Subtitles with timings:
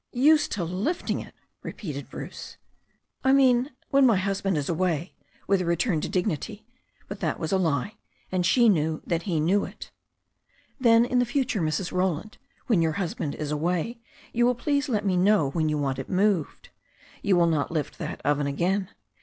[0.13, 2.57] "Used to lifting it!" repeated Bruce.
[3.23, 5.13] "I mean, when my husband is away,"
[5.45, 6.65] with a return to dignity.
[7.07, 7.97] But that was a lie,
[8.31, 9.91] and she knew that he knew it
[10.79, 11.91] "Then in future, Mrs.
[11.91, 14.01] Roland, when your husband is away,
[14.33, 16.69] you will please let me know when you want it moved.
[17.21, 18.89] You will not lift that oven again.